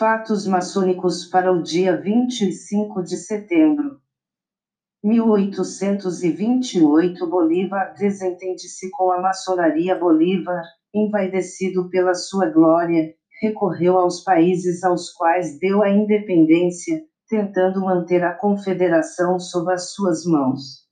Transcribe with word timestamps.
Fatos 0.00 0.46
maçônicos 0.46 1.26
para 1.26 1.52
o 1.52 1.62
dia 1.62 1.94
25 1.94 3.02
de 3.02 3.18
setembro. 3.18 4.00
1828 5.04 7.26
Bolívar 7.26 7.92
desentende-se 7.98 8.88
com 8.92 9.12
a 9.12 9.20
maçonaria 9.20 9.94
Bolívar, 9.94 10.62
envaidecido 10.94 11.90
pela 11.90 12.14
sua 12.14 12.48
glória, 12.48 13.14
recorreu 13.42 13.98
aos 13.98 14.24
países 14.24 14.82
aos 14.84 15.10
quais 15.10 15.58
deu 15.58 15.82
a 15.82 15.90
independência, 15.90 17.02
tentando 17.28 17.82
manter 17.82 18.24
a 18.24 18.32
confederação 18.32 19.38
sob 19.38 19.70
as 19.70 19.92
suas 19.92 20.24
mãos. 20.24 20.86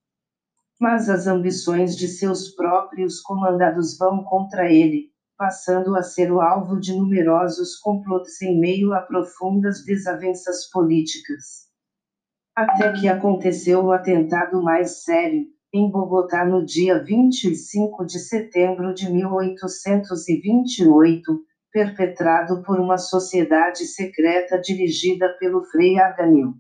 Mas 0.79 1.09
as 1.09 1.27
ambições 1.27 1.96
de 1.96 2.09
seus 2.09 2.50
próprios 2.50 3.22
comandados 3.22 3.96
vão 3.96 4.22
contra 4.22 4.71
ele, 4.71 5.11
passando 5.39 5.96
a 5.96 6.02
ser 6.02 6.32
o 6.32 6.41
alvo 6.41 6.81
de 6.81 6.93
numerosos 6.93 7.76
complots 7.76 8.43
em 8.43 8.58
meio 8.58 8.93
a 8.93 9.00
profundas 9.00 9.85
desavenças 9.85 10.68
políticas. 10.68 11.68
Até 12.57 12.93
que 12.94 13.08
aconteceu 13.08 13.85
o 13.85 13.93
atentado 13.93 14.61
mais 14.61 15.04
sério, 15.04 15.46
em 15.72 15.89
Bogotá 15.89 16.44
no 16.44 16.66
dia 16.66 17.00
25 17.04 18.04
de 18.04 18.18
setembro 18.18 18.93
de 18.93 19.08
1828, 19.13 21.41
perpetrado 21.72 22.64
por 22.64 22.80
uma 22.80 22.99
sociedade 22.99 23.86
secreta 23.86 24.61
dirigida 24.61 25.36
pelo 25.39 25.63
Frei 25.66 26.00
Arganil. 26.00 26.55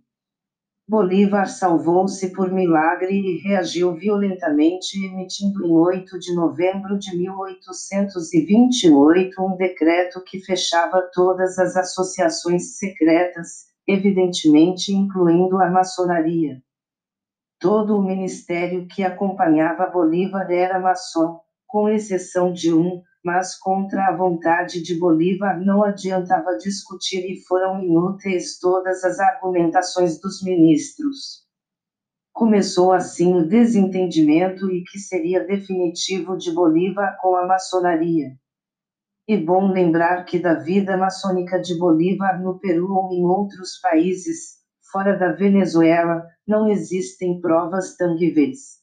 Bolívar 0.88 1.50
salvou-se 1.50 2.32
por 2.32 2.50
milagre 2.50 3.12
e 3.12 3.36
reagiu 3.46 3.92
violentamente, 3.92 4.96
emitindo 5.04 5.66
em 5.66 5.70
8 5.70 6.18
de 6.18 6.34
novembro 6.34 6.98
de 6.98 7.14
1828 7.14 9.36
um 9.38 9.54
decreto 9.54 10.24
que 10.24 10.40
fechava 10.40 11.02
todas 11.12 11.58
as 11.58 11.76
associações 11.76 12.78
secretas, 12.78 13.66
evidentemente 13.86 14.90
incluindo 14.90 15.58
a 15.58 15.68
maçonaria. 15.68 16.62
Todo 17.60 17.98
o 17.98 18.02
ministério 18.02 18.86
que 18.86 19.04
acompanhava 19.04 19.90
Bolívar 19.90 20.50
era 20.50 20.80
maçom, 20.80 21.38
com 21.66 21.90
exceção 21.90 22.50
de 22.50 22.72
um, 22.72 23.02
mas 23.24 23.56
contra 23.58 24.06
a 24.06 24.16
vontade 24.16 24.82
de 24.82 24.98
Bolívar 24.98 25.58
não 25.60 25.82
adiantava 25.82 26.56
discutir 26.56 27.24
e 27.30 27.42
foram 27.46 27.82
inúteis 27.82 28.58
todas 28.58 29.04
as 29.04 29.18
argumentações 29.18 30.20
dos 30.20 30.42
ministros. 30.42 31.46
Começou 32.32 32.92
assim 32.92 33.34
o 33.34 33.48
desentendimento 33.48 34.70
e 34.70 34.84
que 34.84 34.98
seria 34.98 35.44
definitivo 35.44 36.36
de 36.36 36.52
Bolívar 36.52 37.18
com 37.20 37.34
a 37.34 37.46
maçonaria. 37.46 38.28
E 39.26 39.36
bom 39.36 39.72
lembrar 39.72 40.24
que 40.24 40.38
da 40.38 40.54
vida 40.54 40.96
maçônica 40.96 41.60
de 41.60 41.76
Bolívar 41.76 42.40
no 42.40 42.58
Peru 42.58 42.94
ou 42.94 43.12
em 43.12 43.24
outros 43.24 43.78
países, 43.80 44.58
fora 44.90 45.18
da 45.18 45.32
Venezuela, 45.32 46.24
não 46.46 46.68
existem 46.70 47.40
provas 47.40 47.96
tangíveis. 47.96 48.78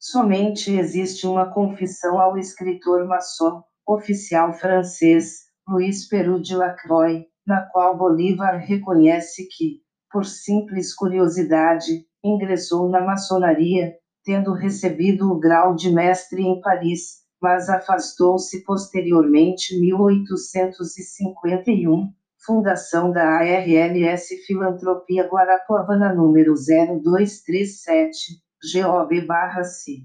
Somente 0.00 0.70
existe 0.70 1.26
uma 1.26 1.52
confissão 1.52 2.20
ao 2.20 2.38
escritor 2.38 3.04
maçom, 3.08 3.64
oficial 3.84 4.52
francês, 4.52 5.48
Louis 5.66 6.06
Peru 6.06 6.40
de 6.40 6.54
Lacroix, 6.54 7.26
na 7.44 7.62
qual 7.62 7.98
Bolívar 7.98 8.58
reconhece 8.58 9.48
que, 9.48 9.80
por 10.12 10.24
simples 10.24 10.94
curiosidade, 10.94 12.06
ingressou 12.22 12.88
na 12.88 13.00
maçonaria, 13.00 13.92
tendo 14.24 14.52
recebido 14.52 15.32
o 15.32 15.40
grau 15.40 15.74
de 15.74 15.92
mestre 15.92 16.42
em 16.42 16.60
Paris, 16.60 17.24
mas 17.42 17.68
afastou-se 17.68 18.64
posteriormente 18.64 19.80
1851, 19.80 22.08
fundação 22.46 23.10
da 23.10 23.28
ARLS 23.38 24.28
Filantropia 24.46 25.26
Guarapuavana 25.26 26.14
número 26.14 26.54
0237, 26.54 28.46
GOB/C. 28.60 30.04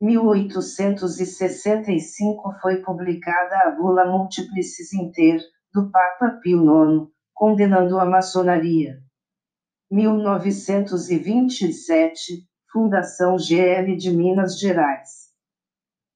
1865 0.00 2.54
foi 2.62 2.80
publicada 2.82 3.58
a 3.66 3.72
Bula 3.72 4.06
Multiplicis 4.06 4.94
Inter, 4.94 5.38
do 5.72 5.90
Papa 5.90 6.40
Pio 6.42 6.62
IX, 6.62 7.10
condenando 7.34 8.00
a 8.00 8.06
maçonaria. 8.06 8.98
1927, 9.90 12.48
Fundação 12.72 13.38
GL 13.38 13.94
de 13.96 14.10
Minas 14.10 14.58
Gerais. 14.58 15.28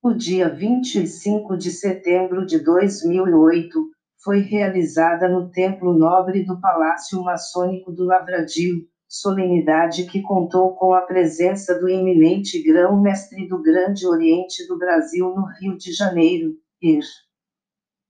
O 0.03 0.15
dia 0.15 0.49
25 0.49 1.59
de 1.59 1.71
setembro 1.71 2.47
de 2.47 2.59
2008, 2.59 3.95
foi 4.25 4.41
realizada 4.41 5.29
no 5.29 5.51
Templo 5.51 5.93
Nobre 5.93 6.45
do 6.45 6.59
Palácio 6.59 7.23
Maçônico 7.23 7.93
do 7.93 8.05
Lavradio, 8.05 8.89
solenidade 9.21 10.07
que 10.07 10.21
contou 10.21 10.75
com 10.75 10.93
a 10.93 11.01
presença 11.01 11.79
do 11.79 11.89
eminente 11.89 12.61
grão-mestre 12.61 13.47
do 13.47 13.63
Grande 13.63 14.05
Oriente 14.09 14.67
do 14.67 14.77
Brasil 14.77 15.33
no 15.33 15.47
Rio 15.47 15.79
de 15.79 15.93
Janeiro, 15.93 16.57
Ir. 16.83 17.05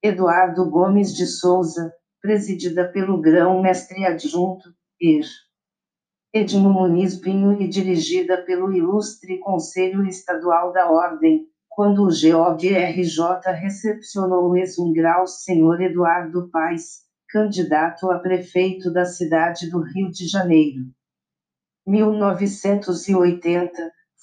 Eduardo 0.02 0.68
Gomes 0.70 1.14
de 1.14 1.26
Souza, 1.26 1.92
presidida 2.22 2.88
pelo 2.88 3.20
grão-mestre 3.20 4.06
adjunto, 4.06 4.74
Ir. 4.98 5.26
Edmo 6.32 6.70
Muniz 6.70 7.16
Pinho 7.16 7.60
e 7.60 7.68
dirigida 7.68 8.38
pelo 8.38 8.72
ilustre 8.72 9.38
Conselho 9.40 10.06
Estadual 10.06 10.72
da 10.72 10.90
Ordem, 10.90 11.46
quando 11.68 12.02
o 12.02 12.08
GOGRJ 12.08 13.52
recepcionou 13.60 14.48
o 14.48 14.56
ex-grau 14.56 15.26
senhor 15.26 15.82
Eduardo 15.82 16.48
Paes, 16.50 17.03
candidato 17.34 18.10
a 18.12 18.20
prefeito 18.20 18.92
da 18.92 19.04
cidade 19.04 19.68
do 19.68 19.80
Rio 19.80 20.08
de 20.08 20.28
Janeiro. 20.28 20.84
1980, 21.84 23.72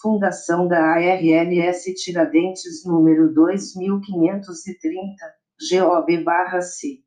fundação 0.01 0.65
da 0.65 0.79
ARLS 0.79 1.93
Tiradentes 1.95 2.85
número 2.85 3.33
2530, 3.33 5.25
GOB/C. 5.69 7.03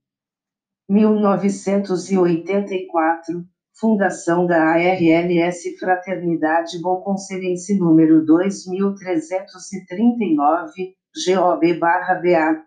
1984, 0.90 3.46
fundação 3.80 4.46
da 4.46 4.62
ARLS 4.62 5.78
Fraternidade 5.78 6.78
Conselhense 6.82 7.78
número 7.78 8.22
2339, 8.26 10.94
GOB/BA. 11.26 12.62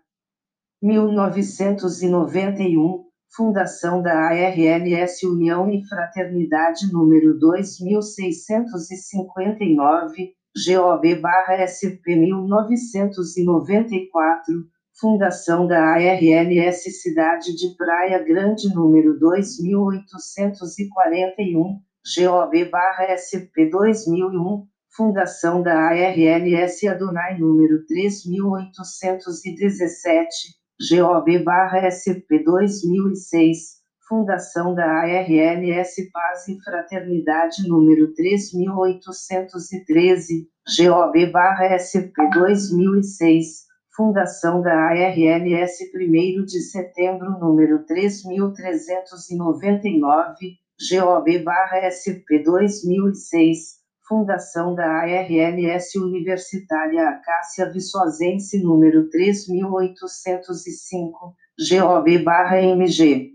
1991, 0.82 3.07
Fundação 3.36 4.02
da 4.02 4.12
ARLS 4.12 5.26
União 5.26 5.70
e 5.70 5.86
Fraternidade 5.86 6.90
número 6.92 7.38
2659, 7.38 10.32
GOB/SP 10.66 12.16
1994, 12.16 14.66
Fundação 14.98 15.66
da 15.66 15.78
ARLS 15.78 16.90
Cidade 17.00 17.54
de 17.54 17.76
Praia 17.76 18.24
Grande 18.24 18.74
número 18.74 19.18
2841, 19.18 21.82
GOB/SP 22.16 23.68
2001, 23.70 24.66
Fundação 24.96 25.62
da 25.62 25.78
ARLS 25.78 26.88
Adonai 26.88 27.38
número 27.38 27.84
3817, 27.86 30.57
GOB/SP 30.80 32.44
2006, 32.44 33.78
Fundação 34.08 34.76
da 34.76 34.86
ARLS 34.86 36.08
Paz 36.12 36.46
e 36.46 36.56
Fraternidade 36.62 37.68
número 37.68 38.14
3813, 38.14 40.48
GOB/SP 40.78 42.30
2006, 42.32 43.66
Fundação 43.96 44.62
da 44.62 44.72
ARLS 44.72 45.90
1 45.92 46.44
de 46.44 46.60
setembro 46.60 47.40
número 47.40 47.84
3399, 47.84 50.58
GOB/SP 50.88 52.44
2006, 52.44 53.77
Fundação 54.08 54.74
da 54.74 54.86
ARLS 54.86 55.94
Universitária 55.96 57.10
Acácia 57.10 57.70
Viçosense 57.70 58.58
número 58.62 59.10
3805, 59.10 61.34
GOB/MG. 61.68 63.32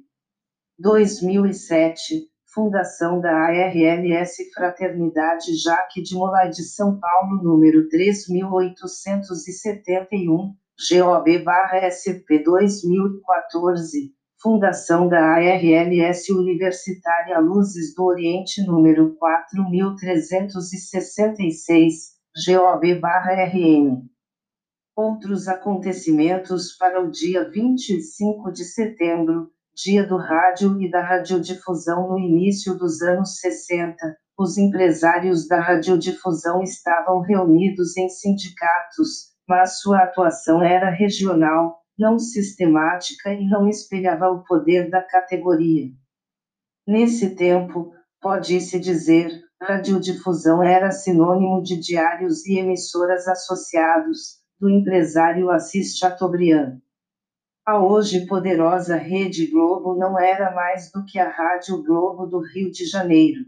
2007, 0.79 2.27
Fundação 2.51 3.21
da 3.21 3.31
ARLS 3.31 4.51
Fraternidade 4.51 5.55
Jaque 5.57 6.01
de 6.01 6.15
Molay 6.15 6.49
de 6.49 6.63
São 6.63 6.99
Paulo 6.99 7.43
número 7.43 7.87
3871, 7.89 10.55
GOB/SP 10.89 12.39
2014. 12.43 14.11
Fundação 14.43 15.07
da 15.07 15.35
ARLS 15.35 16.33
Universitária 16.33 17.39
Luzes 17.39 17.95
do 17.95 18.03
Oriente 18.03 18.61
número 18.67 19.15
4366, 19.15 21.93
GOB/RN. 22.45 24.03
Outros 24.97 25.47
acontecimentos 25.47 26.75
para 26.75 27.01
o 27.01 27.09
dia 27.09 27.49
25 27.49 28.51
de 28.51 28.65
setembro, 28.65 29.49
dia 29.73 30.05
do 30.05 30.17
rádio 30.17 30.77
e 30.81 30.91
da 30.91 31.01
radiodifusão 31.01 32.09
no 32.09 32.19
início 32.19 32.77
dos 32.77 33.01
anos 33.01 33.39
60, 33.39 33.95
os 34.37 34.57
empresários 34.57 35.47
da 35.47 35.61
radiodifusão 35.61 36.61
estavam 36.61 37.21
reunidos 37.21 37.95
em 37.95 38.09
sindicatos, 38.09 39.31
mas 39.47 39.79
sua 39.79 39.99
atuação 39.99 40.61
era 40.61 40.89
regional, 40.89 41.81
não 41.97 42.17
sistemática 42.17 43.33
e 43.33 43.47
não 43.47 43.67
espelhava 43.67 44.29
o 44.29 44.43
poder 44.43 44.89
da 44.89 45.01
categoria. 45.01 45.91
Nesse 46.87 47.35
tempo, 47.35 47.93
pode-se 48.21 48.79
dizer, 48.79 49.31
radiodifusão 49.61 50.61
era 50.61 50.91
sinônimo 50.91 51.61
de 51.61 51.79
diários 51.79 52.45
e 52.45 52.57
emissoras 52.57 53.27
associados, 53.27 54.43
do 54.59 54.69
empresário 54.69 55.49
Assis 55.49 55.97
Chateaubriand. 55.97 56.79
A 57.65 57.81
hoje 57.81 58.25
poderosa 58.25 58.95
Rede 58.95 59.47
Globo 59.47 59.95
não 59.95 60.19
era 60.19 60.53
mais 60.53 60.91
do 60.91 61.05
que 61.05 61.17
a 61.17 61.29
Rádio 61.29 61.81
Globo 61.81 62.25
do 62.25 62.39
Rio 62.39 62.71
de 62.71 62.85
Janeiro. 62.85 63.45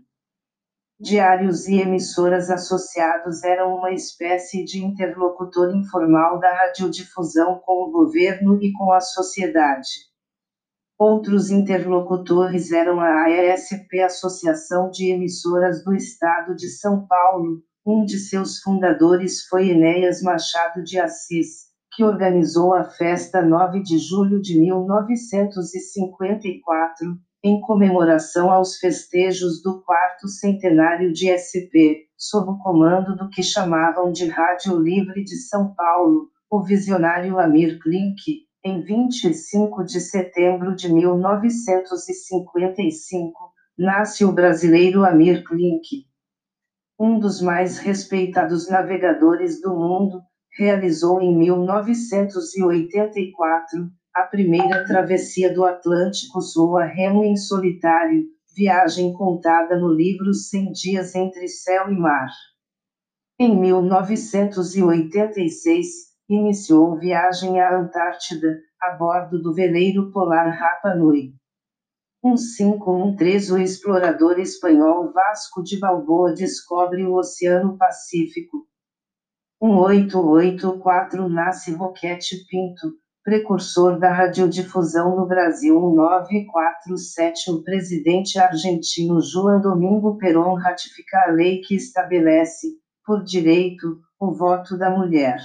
Diários 0.97 1.67
e 1.67 1.81
emissoras 1.81 2.49
associados 2.49 3.43
eram 3.43 3.75
uma 3.75 3.91
espécie 3.91 4.63
de 4.63 4.81
interlocutor 4.81 5.75
informal 5.75 6.39
da 6.39 6.49
radiodifusão 6.53 7.59
com 7.65 7.83
o 7.83 7.91
governo 7.91 8.57
e 8.63 8.71
com 8.71 8.93
a 8.93 9.01
sociedade. 9.01 9.89
Outros 10.97 11.51
interlocutores 11.51 12.71
eram 12.71 13.01
a 13.01 13.25
AESP 13.25 13.99
Associação 13.99 14.89
de 14.89 15.11
Emissoras 15.11 15.83
do 15.83 15.93
Estado 15.93 16.55
de 16.55 16.69
São 16.69 17.05
Paulo, 17.05 17.61
um 17.85 18.05
de 18.05 18.17
seus 18.17 18.59
fundadores 18.59 19.45
foi 19.47 19.71
Enéas 19.71 20.21
Machado 20.21 20.81
de 20.81 20.97
Assis, 20.97 21.65
que 21.91 22.05
organizou 22.05 22.73
a 22.73 22.85
festa 22.85 23.41
9 23.41 23.83
de 23.83 23.97
julho 23.97 24.41
de 24.41 24.57
1954, 24.57 27.17
em 27.45 27.61
comemoração 27.61 28.49
aos 28.49 28.77
festejos 28.77 29.61
do 29.61 29.79
quarto 29.83 30.27
centenário 30.27 31.13
de 31.13 31.29
SP, 31.29 32.09
sob 32.17 32.49
o 32.49 32.57
comando 32.57 33.15
do 33.15 33.29
que 33.29 33.43
chamavam 33.43 34.11
de 34.11 34.27
Rádio 34.27 34.79
Livre 34.79 35.23
de 35.23 35.37
São 35.37 35.71
Paulo, 35.75 36.31
o 36.49 36.63
visionário 36.63 37.37
Amir 37.37 37.77
Klink, 37.77 38.47
em 38.63 38.81
25 38.81 39.83
de 39.83 39.99
setembro 39.99 40.75
de 40.75 40.91
1955, 40.91 43.53
nasce 43.77 44.25
o 44.25 44.31
brasileiro 44.31 45.05
Amir 45.05 45.43
Klink. 45.43 46.07
Um 46.99 47.19
dos 47.19 47.43
mais 47.43 47.77
respeitados 47.77 48.67
navegadores 48.67 49.61
do 49.61 49.69
mundo, 49.69 50.19
realizou 50.57 51.21
em 51.21 51.37
1984 51.37 53.91
a 54.15 54.23
primeira 54.23 54.83
travessia 54.85 55.53
do 55.53 55.65
Atlântico 55.65 56.41
Sul 56.41 56.77
a 56.77 56.85
remo 56.85 57.25
em 57.25 57.35
solitário, 57.35 58.23
viagem 58.55 59.11
contada 59.11 59.77
no 59.77 59.89
livro 59.89 60.33
Cem 60.33 60.71
Dias 60.71 61.13
entre 61.15 61.49
Céu 61.49 61.91
e 61.91 61.99
Mar. 61.99 62.29
Em 63.37 63.53
1986, 63.59 65.85
iniciou 66.29 66.97
viagem 66.97 67.59
à 67.59 67.77
Antártida, 67.77 68.57
a 68.81 68.91
bordo 68.91 69.41
do 69.41 69.53
veleiro 69.53 70.09
polar 70.13 70.47
Rapa 70.47 70.95
Nui. 70.95 71.33
1513 72.23 73.51
O 73.51 73.57
explorador 73.57 74.39
espanhol 74.39 75.11
Vasco 75.11 75.61
de 75.61 75.77
Balboa 75.77 76.33
descobre 76.33 77.05
o 77.05 77.15
Oceano 77.15 77.77
Pacífico, 77.77 78.65
1884 79.61 81.27
nasce 81.27 81.73
Roquete 81.73 82.45
Pinto, 82.47 82.93
precursor 83.25 83.97
da 83.97 84.13
radiodifusão 84.13 85.15
no 85.15 85.25
Brasil 85.25 85.81
1947 85.81 87.49
O 87.49 87.63
presidente 87.63 88.37
argentino 88.37 89.19
Juan 89.19 89.59
Domingo 89.59 90.15
Perón 90.15 90.53
ratifica 90.53 91.23
a 91.25 91.31
lei 91.31 91.59
que 91.61 91.73
estabelece, 91.73 92.67
por 93.03 93.23
direito, 93.23 93.99
o 94.19 94.31
voto 94.31 94.77
da 94.77 94.91
mulher. 94.91 95.39